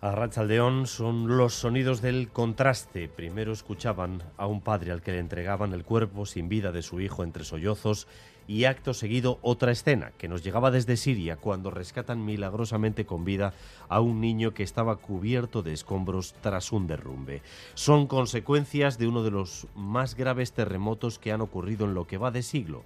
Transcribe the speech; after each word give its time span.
A 0.00 0.12
Rachaldeón 0.12 0.86
son 0.86 1.36
los 1.36 1.52
sonidos 1.52 2.00
del 2.00 2.28
contraste. 2.28 3.08
Primero 3.08 3.52
escuchaban 3.52 4.22
a 4.36 4.46
un 4.46 4.60
padre 4.60 4.92
al 4.92 5.02
que 5.02 5.10
le 5.10 5.18
entregaban 5.18 5.72
el 5.72 5.82
cuerpo 5.84 6.26
sin 6.26 6.48
vida 6.48 6.70
de 6.70 6.82
su 6.82 7.00
hijo 7.00 7.24
entre 7.24 7.42
sollozos 7.42 8.06
y 8.46 8.64
acto 8.64 8.94
seguido 8.94 9.40
otra 9.42 9.72
escena 9.72 10.12
que 10.16 10.28
nos 10.28 10.44
llegaba 10.44 10.70
desde 10.70 10.96
Siria 10.96 11.38
cuando 11.38 11.72
rescatan 11.72 12.24
milagrosamente 12.24 13.04
con 13.04 13.24
vida 13.24 13.52
a 13.88 14.00
un 14.00 14.20
niño 14.20 14.54
que 14.54 14.62
estaba 14.62 14.94
cubierto 14.96 15.62
de 15.62 15.72
escombros 15.72 16.36
tras 16.40 16.70
un 16.70 16.86
derrumbe. 16.86 17.42
Son 17.74 18.06
consecuencias 18.06 18.96
de 18.96 19.08
uno 19.08 19.24
de 19.24 19.32
los 19.32 19.66
más 19.74 20.14
graves 20.14 20.52
terremotos 20.52 21.18
que 21.18 21.32
han 21.32 21.40
ocurrido 21.40 21.86
en 21.86 21.94
lo 21.94 22.06
que 22.06 22.18
va 22.18 22.30
de 22.30 22.44
siglo. 22.44 22.84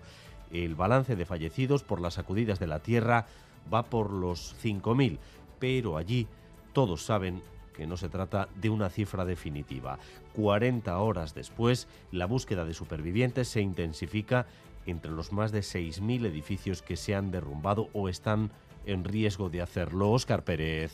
El 0.50 0.74
balance 0.74 1.16
de 1.16 1.26
fallecidos 1.26 1.82
por 1.82 2.00
las 2.00 2.14
sacudidas 2.14 2.58
de 2.58 2.66
la 2.66 2.78
tierra 2.78 3.26
va 3.72 3.84
por 3.84 4.12
los 4.12 4.54
5.000, 4.62 5.18
pero 5.66 5.96
allí 5.96 6.28
todos 6.72 7.04
saben 7.04 7.42
que 7.74 7.88
no 7.88 7.96
se 7.96 8.08
trata 8.08 8.48
de 8.54 8.70
una 8.70 8.88
cifra 8.88 9.24
definitiva. 9.24 9.98
40 10.34 10.96
horas 10.96 11.34
después, 11.34 11.88
la 12.12 12.26
búsqueda 12.26 12.64
de 12.64 12.72
supervivientes 12.72 13.48
se 13.48 13.62
intensifica 13.62 14.46
entre 14.86 15.10
los 15.10 15.32
más 15.32 15.50
de 15.50 15.62
6.000 15.62 16.26
edificios 16.26 16.82
que 16.82 16.96
se 16.96 17.16
han 17.16 17.32
derrumbado 17.32 17.88
o 17.94 18.08
están 18.08 18.52
en 18.84 19.02
riesgo 19.02 19.50
de 19.50 19.60
hacerlo. 19.60 20.12
Óscar 20.12 20.44
Pérez. 20.44 20.92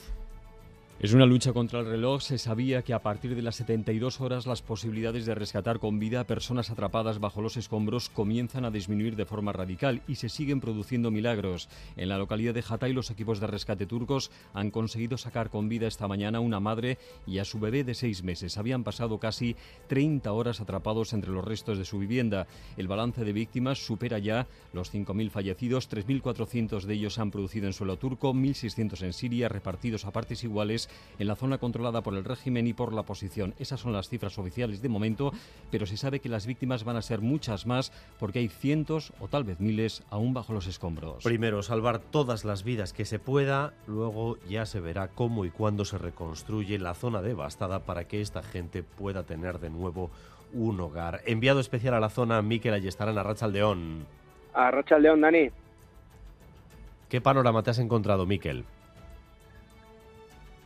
Es 1.02 1.12
una 1.14 1.26
lucha 1.26 1.52
contra 1.52 1.80
el 1.80 1.86
reloj. 1.86 2.22
Se 2.22 2.38
sabía 2.38 2.82
que 2.82 2.94
a 2.94 3.02
partir 3.02 3.34
de 3.34 3.42
las 3.42 3.56
72 3.56 4.20
horas 4.20 4.46
las 4.46 4.62
posibilidades 4.62 5.26
de 5.26 5.34
rescatar 5.34 5.80
con 5.80 5.98
vida 5.98 6.20
a 6.20 6.28
personas 6.28 6.70
atrapadas 6.70 7.18
bajo 7.18 7.42
los 7.42 7.56
escombros 7.56 8.08
comienzan 8.08 8.64
a 8.64 8.70
disminuir 8.70 9.16
de 9.16 9.26
forma 9.26 9.50
radical 9.50 10.02
y 10.06 10.14
se 10.14 10.28
siguen 10.28 10.60
produciendo 10.60 11.10
milagros. 11.10 11.68
En 11.96 12.08
la 12.08 12.18
localidad 12.18 12.54
de 12.54 12.62
Hatay 12.62 12.92
los 12.92 13.10
equipos 13.10 13.40
de 13.40 13.48
rescate 13.48 13.84
turcos 13.84 14.30
han 14.54 14.70
conseguido 14.70 15.18
sacar 15.18 15.50
con 15.50 15.68
vida 15.68 15.88
esta 15.88 16.06
mañana 16.06 16.38
a 16.38 16.40
una 16.40 16.60
madre 16.60 16.98
y 17.26 17.38
a 17.38 17.44
su 17.44 17.58
bebé 17.58 17.82
de 17.82 17.94
seis 17.94 18.22
meses. 18.22 18.56
Habían 18.56 18.84
pasado 18.84 19.18
casi 19.18 19.56
30 19.88 20.30
horas 20.30 20.60
atrapados 20.60 21.14
entre 21.14 21.32
los 21.32 21.44
restos 21.44 21.78
de 21.78 21.84
su 21.84 21.98
vivienda. 21.98 22.46
El 22.76 22.86
balance 22.86 23.24
de 23.24 23.32
víctimas 23.32 23.84
supera 23.84 24.20
ya 24.20 24.46
los 24.72 24.94
5.000 24.94 25.30
fallecidos, 25.30 25.90
3.400 25.90 26.82
de 26.82 26.94
ellos 26.94 27.14
se 27.14 27.22
han 27.22 27.32
producido 27.32 27.66
en 27.66 27.72
suelo 27.72 27.96
turco, 27.96 28.32
1.600 28.32 29.02
en 29.02 29.12
Siria, 29.12 29.48
repartidos 29.48 30.04
a 30.04 30.12
partes 30.12 30.44
iguales 30.44 30.90
en 31.18 31.26
la 31.26 31.36
zona 31.36 31.58
controlada 31.58 32.02
por 32.02 32.14
el 32.14 32.24
régimen 32.24 32.66
y 32.66 32.72
por 32.72 32.92
la 32.92 33.02
oposición. 33.02 33.54
Esas 33.58 33.80
son 33.80 33.92
las 33.92 34.08
cifras 34.08 34.38
oficiales 34.38 34.82
de 34.82 34.88
momento, 34.88 35.32
pero 35.70 35.86
se 35.86 35.96
sabe 35.96 36.20
que 36.20 36.28
las 36.28 36.46
víctimas 36.46 36.84
van 36.84 36.96
a 36.96 37.02
ser 37.02 37.20
muchas 37.20 37.66
más 37.66 37.92
porque 38.18 38.40
hay 38.40 38.48
cientos 38.48 39.12
o 39.20 39.28
tal 39.28 39.44
vez 39.44 39.60
miles 39.60 40.02
aún 40.10 40.34
bajo 40.34 40.52
los 40.52 40.66
escombros. 40.66 41.24
Primero, 41.24 41.62
salvar 41.62 41.98
todas 41.98 42.44
las 42.44 42.64
vidas 42.64 42.92
que 42.92 43.04
se 43.04 43.18
pueda, 43.18 43.74
luego 43.86 44.38
ya 44.48 44.66
se 44.66 44.80
verá 44.80 45.08
cómo 45.08 45.44
y 45.44 45.50
cuándo 45.50 45.84
se 45.84 45.98
reconstruye 45.98 46.78
la 46.78 46.94
zona 46.94 47.22
devastada 47.22 47.80
para 47.80 48.04
que 48.04 48.20
esta 48.20 48.42
gente 48.42 48.82
pueda 48.82 49.22
tener 49.24 49.58
de 49.58 49.70
nuevo 49.70 50.10
un 50.52 50.80
hogar. 50.80 51.20
Enviado 51.26 51.60
especial 51.60 51.94
a 51.94 52.00
la 52.00 52.10
zona, 52.10 52.42
Miquel 52.42 52.74
Ayestarán, 52.74 53.18
a 53.18 53.22
Rachaldeón. 53.22 54.06
A 54.54 54.70
Rachaldeón, 54.70 55.20
Dani. 55.20 55.50
¿Qué 57.08 57.20
panorama 57.20 57.62
te 57.62 57.70
has 57.70 57.78
encontrado, 57.78 58.26
Miquel? 58.26 58.64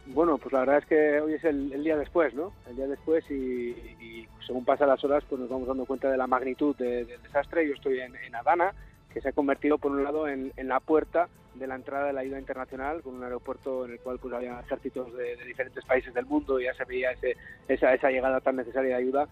Bueno, 0.06 0.38
pues 0.38 0.52
la 0.52 0.60
verdad 0.60 0.78
es 0.78 0.86
que 0.86 1.20
hoy 1.20 1.34
es 1.34 1.44
el, 1.44 1.82
día 1.82 1.96
después, 1.96 2.32
¿no? 2.32 2.52
El 2.68 2.76
día 2.76 2.86
después 2.86 3.28
y, 3.30 3.34
y, 3.34 4.28
según 4.46 4.64
pasan 4.64 4.88
las 4.88 5.02
horas, 5.02 5.24
pues 5.28 5.40
nos 5.40 5.50
vamos 5.50 5.66
dando 5.66 5.84
cuenta 5.84 6.10
de 6.10 6.16
la 6.16 6.28
magnitud 6.28 6.76
de, 6.76 7.04
del 7.04 7.22
desastre. 7.22 7.66
Yo 7.66 7.74
estoy 7.74 7.98
en, 7.98 8.14
en, 8.14 8.34
Adana, 8.34 8.72
que 9.12 9.20
se 9.20 9.30
ha 9.30 9.32
convertido 9.32 9.78
por 9.78 9.90
un 9.90 10.04
lado 10.04 10.28
en, 10.28 10.52
en, 10.56 10.68
la 10.68 10.78
puerta 10.78 11.28
de 11.54 11.66
la 11.66 11.74
entrada 11.74 12.06
de 12.06 12.12
la 12.12 12.20
ayuda 12.20 12.38
internacional, 12.38 13.02
con 13.02 13.14
un 13.16 13.24
aeropuerto 13.24 13.84
en 13.84 13.92
el 13.92 14.00
cual 14.00 14.18
pues 14.20 14.32
había 14.32 14.60
ejércitos 14.60 15.12
de, 15.16 15.36
de 15.36 15.44
diferentes 15.44 15.84
países 15.84 16.14
del 16.14 16.26
mundo 16.26 16.60
y 16.60 16.64
ya 16.64 16.74
se 16.74 16.84
veía 16.84 17.10
ese, 17.10 17.36
esa, 17.66 17.92
esa 17.92 18.10
llegada 18.10 18.40
tan 18.40 18.56
necesaria 18.56 18.96
de 18.96 19.02
ayuda 19.02 19.28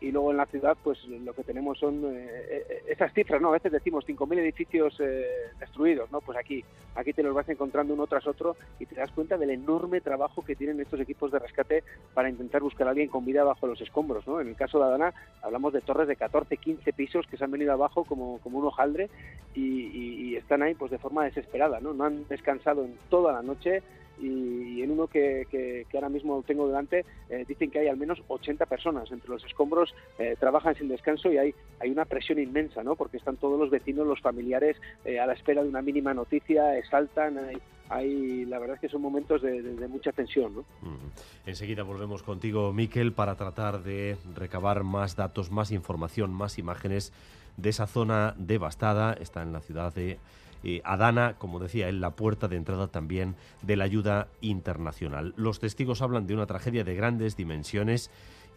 y, 0.00 0.10
luego 0.10 0.30
en 0.30 0.36
la 0.36 0.46
ciudad 0.46 0.76
pues 0.82 1.02
lo 1.04 1.32
que 1.32 1.42
tenemos 1.42 1.78
son 1.78 2.02
eh, 2.14 2.82
esas 2.88 3.12
cifras, 3.12 3.40
¿no? 3.40 3.48
A 3.48 3.52
veces 3.52 3.72
decimos 3.72 4.06
5.000 4.06 4.38
edificios 4.38 4.94
eh, 5.00 5.26
destruidos, 5.58 6.10
¿no? 6.10 6.20
Pues 6.20 6.38
aquí, 6.38 6.64
aquí 6.94 7.12
te 7.12 7.22
los 7.22 7.34
vas 7.34 7.48
encontrando 7.48 7.94
uno 7.94 8.06
tras 8.06 8.26
otro 8.26 8.56
y 8.78 8.86
te 8.86 8.94
das 8.94 9.10
cuenta 9.12 9.38
del 9.38 9.50
enorme 9.50 10.00
trabajo 10.00 10.44
que 10.44 10.56
tienen 10.56 10.80
estos 10.80 11.00
equipos 11.00 11.32
de 11.32 11.38
rescate 11.38 11.82
para 12.14 12.28
intentar 12.28 12.62
buscar 12.62 12.86
a 12.86 12.90
alguien 12.90 13.08
con 13.08 13.24
vida 13.24 13.44
bajo 13.44 13.66
los 13.66 13.80
escombros, 13.80 14.26
¿no? 14.26 14.40
En 14.40 14.48
el 14.48 14.56
caso 14.56 14.78
de 14.78 14.84
Adana 14.84 15.14
hablamos 15.42 15.72
de 15.72 15.80
torres 15.80 16.08
de 16.08 16.16
14, 16.16 16.56
15 16.56 16.92
pisos 16.92 17.26
que 17.26 17.36
se 17.36 17.44
han 17.44 17.50
venido 17.50 17.72
abajo 17.72 18.04
como, 18.04 18.38
como 18.40 18.58
un 18.58 18.66
hojaldre 18.66 19.08
y, 19.54 19.60
y, 19.62 20.30
y 20.30 20.36
están 20.36 20.62
ahí 20.62 20.74
pues 20.74 20.90
de 20.90 20.98
forma 20.98 21.24
desesperada, 21.24 21.80
¿no? 21.80 21.92
No 21.94 22.04
han 22.04 22.26
descansado 22.28 22.84
en 22.84 22.96
toda 23.08 23.32
la 23.32 23.42
noche, 23.42 23.82
y, 24.18 24.82
en 24.82 24.90
uno 24.90 25.06
que, 25.06 25.46
que, 25.50 25.86
que, 25.88 25.96
ahora 25.96 26.08
mismo 26.08 26.42
tengo 26.46 26.66
delante 26.66 27.04
eh, 27.28 27.44
dicen 27.46 27.70
que 27.70 27.80
hay 27.80 27.88
al 27.88 27.96
menos 27.96 28.22
80 28.28 28.66
personas 28.66 29.10
entre 29.10 29.28
los 29.28 29.44
escombros, 29.44 29.94
eh, 30.18 30.36
trabajan 30.38 30.74
sin 30.74 30.88
descanso 30.88 31.30
y 31.32 31.38
hay, 31.38 31.54
hay 31.80 31.90
una 31.90 32.04
presión 32.04 32.38
inmensa, 32.38 32.82
¿no? 32.82 32.96
Porque 32.96 33.18
están 33.18 33.36
todos 33.36 33.58
los 33.58 33.70
vecinos, 33.70 34.06
los 34.06 34.20
familiares 34.20 34.76
eh, 35.04 35.20
a 35.20 35.26
la 35.26 35.34
espera 35.34 35.62
de 35.62 35.68
una 35.68 35.82
mínima 35.82 36.14
noticia, 36.14 36.72
saltan, 36.90 37.38
hay, 37.38 37.58
hay, 37.88 38.44
la 38.46 38.58
verdad 38.58 38.76
es 38.76 38.80
que 38.80 38.88
son 38.88 39.02
momentos 39.02 39.42
de, 39.42 39.62
de, 39.62 39.74
de 39.74 39.88
mucha 39.88 40.12
tensión. 40.12 40.54
¿no? 40.54 40.60
Mm. 40.80 41.10
Enseguida 41.46 41.82
volvemos 41.82 42.22
contigo, 42.22 42.72
Miquel, 42.72 43.12
para 43.12 43.34
tratar 43.36 43.82
de 43.82 44.16
recabar 44.34 44.84
más 44.84 45.16
datos, 45.16 45.50
más 45.50 45.70
información, 45.72 46.32
más 46.32 46.58
imágenes 46.58 47.12
de 47.56 47.70
esa 47.70 47.86
zona 47.86 48.34
devastada. 48.38 49.12
Está 49.14 49.42
en 49.42 49.52
la 49.52 49.60
ciudad 49.60 49.92
de 49.94 50.18
eh, 50.64 50.80
Adana, 50.84 51.36
como 51.38 51.58
decía, 51.58 51.88
en 51.88 52.00
la 52.00 52.10
puerta 52.10 52.48
de 52.48 52.56
entrada 52.56 52.88
también 52.88 53.36
de 53.62 53.76
la 53.76 53.84
ayuda 53.84 54.28
internacional. 54.40 55.34
Los 55.36 55.60
testigos 55.60 56.02
hablan 56.02 56.26
de 56.26 56.34
una 56.34 56.46
tragedia 56.46 56.84
de 56.84 56.94
grandes 56.94 57.36
dimensiones 57.36 58.10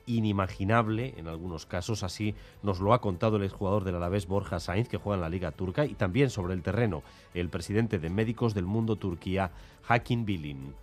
inimaginable 0.05 1.13
en 1.17 1.27
algunos 1.27 1.65
casos, 1.65 2.03
así 2.03 2.35
nos 2.61 2.79
lo 2.79 2.93
ha 2.93 3.01
contado 3.01 3.37
el 3.37 3.43
exjugador 3.43 3.83
del 3.83 3.95
Alavés 3.95 4.27
Borja 4.27 4.59
Sainz, 4.59 4.89
que 4.89 4.97
juega 4.97 5.15
en 5.15 5.21
la 5.21 5.29
Liga 5.29 5.51
Turca, 5.51 5.85
y 5.85 5.93
también 5.93 6.29
sobre 6.29 6.53
el 6.53 6.61
terreno 6.61 7.03
el 7.33 7.49
presidente 7.49 7.99
de 7.99 8.09
Médicos 8.09 8.53
del 8.53 8.65
Mundo 8.65 8.95
Turquía, 8.95 9.51
Hakim 9.87 10.25
Bilin. 10.25 10.73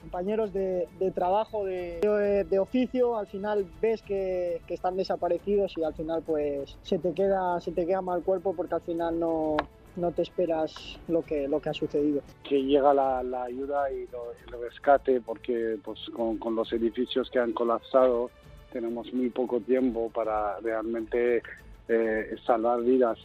Compañeros 0.00 0.52
de, 0.52 0.86
trabajo, 1.12 1.64
de, 1.64 2.58
oficio, 2.60 3.18
al 3.18 3.26
final 3.26 3.66
ves 3.82 4.00
que, 4.02 4.60
que, 4.68 4.74
están 4.74 4.96
desaparecidos 4.96 5.76
y 5.76 5.82
al 5.82 5.92
final 5.92 6.22
pues 6.24 6.78
se 6.82 7.00
te 7.00 7.12
queda, 7.12 7.60
se 7.60 7.72
te 7.72 7.84
queda 7.84 8.00
mal 8.00 8.22
cuerpo 8.22 8.54
porque 8.54 8.76
al 8.76 8.80
final 8.82 9.18
no, 9.18 9.56
no 9.98 10.12
te 10.12 10.22
esperas 10.22 10.72
lo 11.08 11.22
que, 11.22 11.48
lo 11.48 11.60
que 11.60 11.70
ha 11.70 11.74
sucedido. 11.74 12.22
Que 12.42 12.62
llega 12.62 12.94
la, 12.94 13.22
la 13.22 13.44
ayuda 13.44 13.90
y 13.92 14.06
lo, 14.12 14.32
el 14.32 14.62
rescate 14.62 15.20
porque 15.20 15.78
pues 15.84 15.98
con, 16.14 16.38
con 16.38 16.54
los 16.54 16.72
edificios 16.72 17.30
que 17.30 17.38
han 17.38 17.52
colapsado 17.52 18.30
tenemos 18.72 19.12
muy 19.12 19.30
poco 19.30 19.60
tiempo 19.60 20.10
para 20.10 20.58
realmente 20.60 21.42
eh, 21.88 22.36
salvar 22.46 22.82
vidas. 22.82 23.18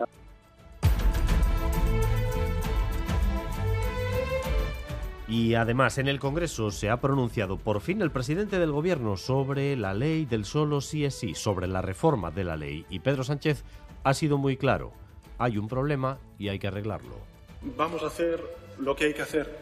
Y 5.28 5.56
además 5.56 5.98
en 5.98 6.08
el 6.08 6.20
Congreso 6.20 6.70
se 6.70 6.90
ha 6.90 7.00
pronunciado 7.02 7.58
por 7.58 7.82
fin 7.82 8.02
el 8.02 8.12
presidente 8.12 8.60
del 8.60 8.72
Gobierno 8.72 9.18
sobre 9.18 9.76
la 9.76 9.94
ley 9.94 10.26
del 10.26 10.46
solo 10.46 10.82
sí 10.82 11.06
es 11.06 11.16
sí, 11.16 11.34
sobre 11.34 11.68
la 11.68 11.82
reforma 11.82 12.30
de 12.30 12.44
la 12.44 12.56
ley. 12.56 12.86
Y 12.90 13.00
Pedro 13.00 13.24
Sánchez 13.24 13.64
ha 14.04 14.14
sido 14.14 14.38
muy 14.38 14.58
claro. 14.58 14.92
Hay 15.38 15.58
un 15.58 15.68
problema 15.68 16.20
y 16.38 16.50
hay 16.50 16.60
que 16.60 16.68
arreglarlo. 16.68 17.18
Vamos 17.78 18.04
a 18.04 18.08
hacer 18.08 18.44
lo 18.78 18.96
que 18.96 19.06
hay 19.06 19.14
que 19.14 19.22
hacer, 19.22 19.58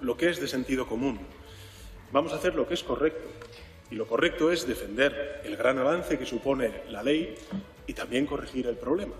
lo 0.00 0.16
que 0.16 0.30
es 0.30 0.40
de 0.40 0.48
sentido 0.48 0.86
común. 0.86 1.18
Vamos 2.12 2.32
a 2.32 2.36
hacer 2.36 2.54
lo 2.54 2.66
que 2.66 2.74
es 2.74 2.82
correcto. 2.82 3.28
Y 3.90 3.94
lo 3.94 4.06
correcto 4.06 4.50
es 4.50 4.66
defender 4.66 5.42
el 5.44 5.56
gran 5.56 5.78
avance 5.78 6.18
que 6.18 6.26
supone 6.26 6.82
la 6.90 7.02
ley 7.02 7.34
y 7.86 7.94
también 7.94 8.26
corregir 8.26 8.66
el 8.66 8.76
problema, 8.76 9.14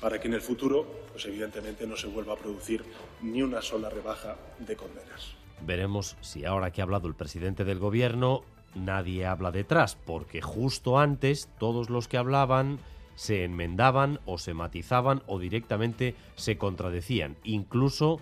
para 0.00 0.20
que 0.20 0.26
en 0.26 0.34
el 0.34 0.40
futuro, 0.40 0.84
pues 1.12 1.24
evidentemente 1.26 1.86
no 1.86 1.96
se 1.96 2.08
vuelva 2.08 2.34
a 2.34 2.36
producir 2.36 2.84
ni 3.20 3.42
una 3.42 3.62
sola 3.62 3.88
rebaja 3.88 4.36
de 4.58 4.76
condenas. 4.76 5.34
Veremos 5.64 6.16
si 6.20 6.44
ahora 6.44 6.72
que 6.72 6.80
ha 6.80 6.84
hablado 6.84 7.06
el 7.06 7.14
presidente 7.14 7.64
del 7.64 7.78
gobierno, 7.78 8.42
nadie 8.74 9.24
habla 9.26 9.52
detrás, 9.52 9.96
porque 10.04 10.42
justo 10.42 10.98
antes 10.98 11.48
todos 11.58 11.88
los 11.88 12.08
que 12.08 12.16
hablaban 12.16 12.80
se 13.22 13.44
enmendaban 13.44 14.18
o 14.26 14.36
se 14.36 14.52
matizaban 14.52 15.22
o 15.26 15.38
directamente 15.38 16.16
se 16.34 16.58
contradecían. 16.58 17.36
Incluso 17.44 18.20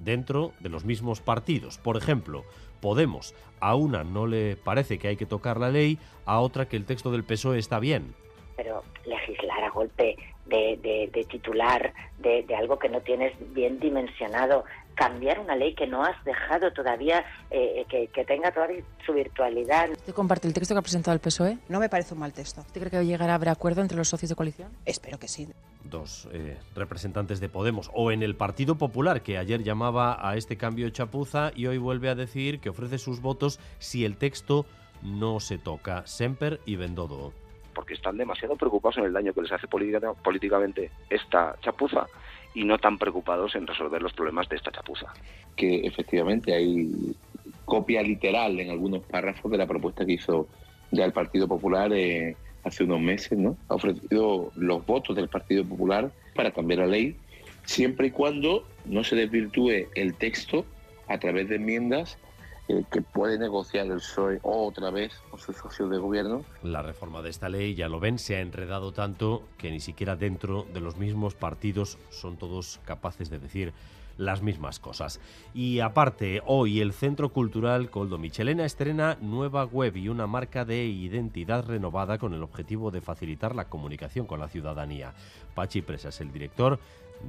dentro 0.00 0.52
de 0.58 0.68
los 0.68 0.84
mismos 0.84 1.20
partidos. 1.20 1.78
Por 1.78 1.96
ejemplo, 1.96 2.44
Podemos, 2.82 3.32
a 3.60 3.76
una 3.76 4.02
no 4.02 4.26
le 4.26 4.56
parece 4.56 4.98
que 4.98 5.06
hay 5.06 5.16
que 5.16 5.24
tocar 5.24 5.60
la 5.60 5.70
ley, 5.70 5.98
a 6.26 6.40
otra 6.40 6.66
que 6.66 6.76
el 6.76 6.84
texto 6.84 7.12
del 7.12 7.22
PSOE 7.22 7.60
está 7.60 7.78
bien. 7.78 8.12
Pero 8.56 8.82
legislar 9.06 9.62
a 9.62 9.70
golpe 9.70 10.16
de, 10.46 11.24
titular, 11.30 11.94
de, 12.18 12.44
algo 12.56 12.80
que 12.80 12.88
no 12.88 13.00
tienes 13.02 13.32
bien 13.54 13.78
dimensionado, 13.78 14.64
cambiar 15.02 15.40
una 15.40 15.56
ley 15.56 15.74
que 15.74 15.86
no 15.86 16.04
has 16.04 16.22
dejado 16.24 16.72
todavía, 16.72 17.24
eh, 17.50 17.84
que, 17.88 18.06
que, 18.08 18.24
tenga 18.24 18.52
toda 18.52 18.68
su 19.04 19.12
virtualidad. 19.12 19.90
¿Usted 19.90 20.14
comparte 20.14 20.46
el 20.46 20.54
texto 20.54 20.74
que 20.74 20.78
ha 20.78 20.82
presentado 20.82 21.14
el 21.14 21.20
PSOE? 21.20 21.58
No 21.68 21.80
me 21.80 21.88
parece 21.88 22.14
un 22.14 22.20
mal 22.20 22.32
texto. 22.32 22.60
¿Usted 22.60 22.80
cree 22.80 22.90
que 22.90 23.04
llegará 23.04 23.32
a 23.32 23.36
haber 23.36 23.48
acuerdo 23.48 23.82
entre 23.82 23.96
los 23.96 24.08
socios 24.08 24.28
de 24.28 24.36
coalición? 24.36 24.70
Espero 24.86 25.18
que 25.18 25.26
sí 25.26 25.48
dos 25.84 26.28
eh, 26.32 26.56
representantes 26.76 27.40
de 27.40 27.48
Podemos, 27.48 27.90
o 27.92 28.12
en 28.12 28.22
el 28.22 28.36
Partido 28.36 28.76
Popular, 28.76 29.22
que 29.22 29.36
ayer 29.36 29.62
llamaba 29.64 30.16
a 30.26 30.36
este 30.36 30.56
cambio 30.56 30.88
chapuza 30.90 31.50
y 31.56 31.66
hoy 31.66 31.78
vuelve 31.78 32.08
a 32.08 32.14
decir 32.14 32.60
que 32.60 32.70
ofrece 32.70 32.98
sus 32.98 33.20
votos 33.20 33.58
si 33.78 34.04
el 34.04 34.16
texto 34.16 34.64
no 35.02 35.40
se 35.40 35.58
toca. 35.58 36.06
Semper 36.06 36.60
y 36.64 36.76
Bendodo. 36.76 37.32
Porque 37.74 37.94
están 37.94 38.16
demasiado 38.16 38.54
preocupados 38.56 38.98
en 38.98 39.04
el 39.04 39.12
daño 39.12 39.34
que 39.34 39.42
les 39.42 39.52
hace 39.52 39.66
políticamente 39.66 40.90
esta 41.10 41.56
chapuza 41.60 42.06
y 42.54 42.64
no 42.64 42.78
tan 42.78 42.98
preocupados 42.98 43.54
en 43.54 43.66
resolver 43.66 44.02
los 44.02 44.12
problemas 44.12 44.48
de 44.48 44.56
esta 44.56 44.70
chapuza. 44.70 45.12
Que 45.56 45.86
efectivamente 45.86 46.54
hay 46.54 47.14
copia 47.64 48.02
literal 48.02 48.58
en 48.60 48.70
algunos 48.70 49.02
párrafos 49.04 49.50
de 49.50 49.58
la 49.58 49.66
propuesta 49.66 50.04
que 50.04 50.12
hizo 50.12 50.48
ya 50.90 51.04
el 51.04 51.12
Partido 51.12 51.48
Popular. 51.48 51.92
Eh, 51.92 52.36
hace 52.64 52.84
unos 52.84 53.00
meses, 53.00 53.38
¿no? 53.38 53.56
Ha 53.68 53.74
ofrecido 53.74 54.52
los 54.56 54.86
votos 54.86 55.16
del 55.16 55.28
Partido 55.28 55.64
Popular 55.64 56.12
para 56.34 56.52
cambiar 56.52 56.80
la 56.80 56.86
ley, 56.86 57.16
siempre 57.64 58.08
y 58.08 58.10
cuando 58.10 58.64
no 58.84 59.04
se 59.04 59.16
desvirtúe 59.16 59.88
el 59.94 60.14
texto 60.14 60.64
a 61.08 61.18
través 61.18 61.48
de 61.48 61.56
enmiendas 61.56 62.18
que 62.66 63.02
puede 63.02 63.38
negociar 63.38 63.86
el 63.86 63.96
PSOE 63.96 64.40
otra 64.42 64.90
vez 64.90 65.12
con 65.30 65.38
sus 65.38 65.56
socios 65.56 65.90
de 65.90 65.98
gobierno. 65.98 66.44
La 66.62 66.82
reforma 66.82 67.22
de 67.22 67.30
esta 67.30 67.48
ley, 67.48 67.74
ya 67.74 67.88
lo 67.88 68.00
ven, 68.00 68.18
se 68.18 68.36
ha 68.36 68.40
enredado 68.40 68.92
tanto 68.92 69.42
que 69.58 69.70
ni 69.70 69.80
siquiera 69.80 70.16
dentro 70.16 70.66
de 70.72 70.80
los 70.80 70.96
mismos 70.96 71.34
partidos 71.34 71.98
son 72.10 72.36
todos 72.36 72.80
capaces 72.84 73.30
de 73.30 73.38
decir 73.38 73.72
las 74.18 74.42
mismas 74.42 74.78
cosas. 74.78 75.20
Y 75.54 75.80
aparte, 75.80 76.42
hoy 76.46 76.80
el 76.80 76.92
Centro 76.92 77.30
Cultural 77.30 77.90
Coldo 77.90 78.18
Michelena 78.18 78.64
estrena 78.64 79.16
nueva 79.20 79.64
web 79.64 79.96
y 79.96 80.08
una 80.08 80.26
marca 80.26 80.64
de 80.64 80.84
identidad 80.84 81.64
renovada 81.64 82.18
con 82.18 82.34
el 82.34 82.42
objetivo 82.42 82.90
de 82.90 83.00
facilitar 83.00 83.54
la 83.54 83.68
comunicación 83.68 84.26
con 84.26 84.40
la 84.40 84.48
ciudadanía. 84.48 85.14
Pachi 85.54 85.82
Presa 85.82 86.10
es 86.10 86.20
el 86.20 86.32
director 86.32 86.78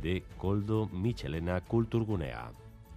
de 0.01 0.23
Coldo 0.37 0.89
Michelena 0.91 1.61
Culturgunea 1.61 2.51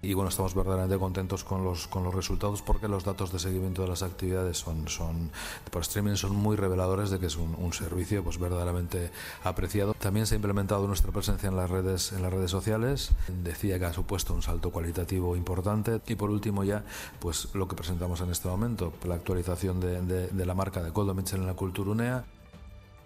y 0.07 0.15
bueno, 0.15 0.29
estamos 0.29 0.55
verdaderamente 0.55 0.99
contentos 0.99 1.43
con 1.43 1.65
los, 1.65 1.89
con 1.89 2.05
los 2.05 2.15
resultados 2.15 2.63
porque 2.63 2.87
los 2.87 3.05
datos 3.05 3.33
de 3.33 3.41
seguimiento 3.41 3.83
de 3.83 3.89
las 3.89 4.03
actividades 4.03 4.57
son, 4.57 4.87
son 4.87 5.33
por 5.71 5.83
streaming 5.83 6.15
son 6.15 6.37
muy 6.37 6.57
reveladores 6.57 7.11
de 7.11 7.19
que 7.19 7.27
es 7.27 7.37
un, 7.37 7.57
servicio 7.73 8.23
pues 8.23 8.39
verdaderamente 8.39 9.11
apreciado. 9.43 9.95
También 9.95 10.27
se 10.27 10.35
ha 10.35 10.37
implementado 10.37 10.87
nuestra 10.87 11.11
presencia 11.11 11.49
en 11.49 11.57
las 11.57 11.69
redes, 11.69 12.13
en 12.13 12.23
las 12.23 12.33
redes 12.33 12.51
sociales. 12.51 13.11
Decía 13.43 13.79
que 13.79 13.87
ha 13.87 13.93
supuesto 13.93 14.33
un 14.33 14.43
salto 14.43 14.71
cualitativo 14.71 15.37
importante. 15.37 16.01
Y 16.07 16.15
por 16.15 16.31
último 16.31 16.63
ya, 16.63 16.85
pues 17.19 17.49
lo 17.55 17.67
que 17.67 17.75
presentamos 17.75 18.21
en 18.21 18.31
este 18.31 18.49
momento, 18.49 18.93
la 19.05 19.17
actualización 19.17 19.81
de, 19.81 20.01
de, 20.01 20.47
la 20.47 20.55
marca 20.55 20.83
de 20.83 20.93
Coldo 20.93 21.13
Mitchell 21.13 21.41
en 21.41 21.47
la 21.47 21.55
cultura 21.55 21.91
UNEA 21.91 22.25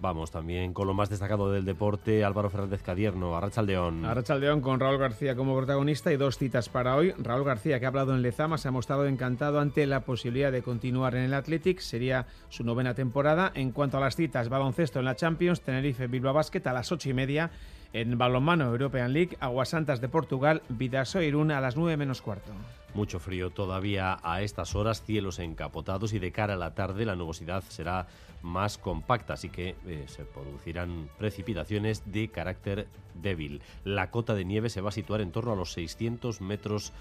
Vamos 0.00 0.31
también 0.31 0.73
con 0.73 0.87
lo 0.87 0.94
más 0.94 1.11
destacado 1.11 1.52
del 1.52 1.67
deporte, 1.67 2.25
Álvaro 2.25 2.49
Fernández 2.49 2.82
Cadierno, 2.82 3.37
Arrachaldeón. 3.37 4.06
Arrachaldeón 4.06 4.62
con 4.62 4.81
Raúl 4.81 4.97
García 4.97 5.37
como 5.37 5.55
protagonista 5.55 6.11
y 6.11 6.17
dos 6.17 6.38
citas 6.38 6.70
para 6.70 6.97
hoy. 6.97 7.12
Raúl 7.19 7.44
García, 7.44 7.79
que 7.79 7.85
ha 7.85 7.88
hablado 7.88 8.14
en 8.14 8.23
Lezama, 8.23 8.56
se 8.56 8.69
ha 8.69 8.70
mostrado 8.70 9.06
encantado 9.06 9.61
ante 9.61 9.87
la 9.87 10.00
posibilidad 10.00 10.50
de 10.50 10.62
continuar 10.62 11.17
en 11.17 11.25
el 11.25 11.35
Athletic. 11.35 11.81
Sería 11.81 12.26
su 12.49 12.64
novena 12.64 12.94
temporada. 12.94 13.52
En 13.55 13.73
cuanto 13.73 13.99
a 13.99 14.00
las 14.00 14.17
citas, 14.17 14.49
baloncesto 14.49 15.00
en 15.00 15.05
la 15.05 15.17
Champions, 15.17 15.61
Tenerife 15.61 16.06
Bilbao 16.06 16.32
Basket 16.32 16.67
a 16.67 16.73
las 16.73 16.91
ocho 16.93 17.11
y 17.11 17.12
media. 17.12 17.50
En 17.93 18.17
balonmano 18.17 18.70
European 18.70 19.12
League, 19.12 19.37
Aguasantas 19.41 20.00
de 20.00 20.08
Portugal, 20.08 20.62
Vidaso 20.69 21.20
Irún 21.20 21.50
a 21.50 21.61
las 21.61 21.76
nueve 21.76 21.99
menos 21.99 22.23
cuarto. 22.23 22.53
Mucho 22.92 23.20
frío 23.20 23.50
todavía 23.50 24.19
a 24.22 24.42
estas 24.42 24.75
horas, 24.75 25.02
cielos 25.02 25.38
encapotados 25.38 26.12
y 26.12 26.19
de 26.19 26.32
cara 26.32 26.54
a 26.54 26.56
la 26.56 26.75
tarde 26.75 27.06
la 27.06 27.14
nubosidad 27.14 27.62
será 27.69 28.08
más 28.42 28.78
compacta, 28.78 29.34
así 29.34 29.48
que 29.48 29.76
eh, 29.87 30.04
se 30.08 30.25
producirán 30.25 31.08
precipitaciones 31.19 32.02
de 32.10 32.28
carácter 32.28 32.88
débil. 33.14 33.62
La 33.84 34.10
cota 34.10 34.34
de 34.34 34.44
nieve 34.44 34.70
se 34.70 34.81
va 34.81 34.88
a 34.88 34.92
situar 34.92 35.20
en 35.20 35.31
torno 35.31 35.52
a 35.52 35.56
los 35.56 35.72
600 35.72 36.40
metros 36.40 36.92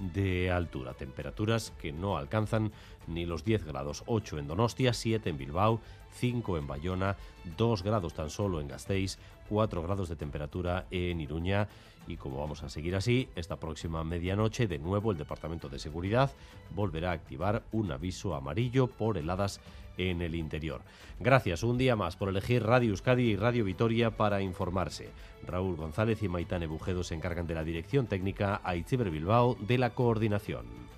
de 0.00 0.50
altura, 0.50 0.94
temperaturas 0.94 1.72
que 1.80 1.92
no 1.92 2.16
alcanzan 2.16 2.72
ni 3.08 3.26
los 3.26 3.44
10 3.44 3.64
grados, 3.64 4.04
8 4.06 4.38
en 4.38 4.46
Donostia, 4.46 4.92
7 4.92 5.30
en 5.30 5.38
Bilbao, 5.38 5.80
5 6.12 6.58
en 6.58 6.66
Bayona, 6.66 7.16
2 7.56 7.82
grados 7.82 8.14
tan 8.14 8.30
solo 8.30 8.60
en 8.60 8.68
Gasteiz, 8.68 9.18
4 9.48 9.82
grados 9.82 10.08
de 10.08 10.16
temperatura 10.16 10.86
en 10.90 11.20
Iruña 11.20 11.68
y 12.08 12.16
como 12.16 12.38
vamos 12.38 12.62
a 12.62 12.70
seguir 12.70 12.96
así, 12.96 13.28
esta 13.36 13.56
próxima 13.56 14.02
medianoche 14.02 14.66
de 14.66 14.78
nuevo 14.78 15.12
el 15.12 15.18
Departamento 15.18 15.68
de 15.68 15.78
Seguridad 15.78 16.30
volverá 16.74 17.10
a 17.10 17.14
activar 17.14 17.62
un 17.70 17.92
aviso 17.92 18.34
amarillo 18.34 18.86
por 18.86 19.18
heladas 19.18 19.60
en 19.98 20.22
el 20.22 20.34
interior. 20.34 20.80
Gracias 21.20 21.62
un 21.62 21.76
día 21.76 21.96
más 21.96 22.16
por 22.16 22.28
elegir 22.28 22.62
Radio 22.62 22.90
Euskadi 22.90 23.24
y 23.24 23.36
Radio 23.36 23.64
Vitoria 23.64 24.16
para 24.16 24.40
informarse. 24.40 25.10
Raúl 25.46 25.76
González 25.76 26.22
y 26.22 26.28
Maitane 26.28 26.66
Bujedo 26.66 27.02
se 27.02 27.14
encargan 27.14 27.46
de 27.46 27.54
la 27.54 27.64
dirección 27.64 28.06
técnica, 28.06 28.60
a 28.64 28.76
Itziber 28.76 29.10
Bilbao 29.10 29.56
de 29.60 29.78
la 29.78 29.90
coordinación. 29.90 30.97